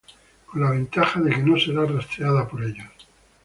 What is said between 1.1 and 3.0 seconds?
de que no serás rastreada por ellos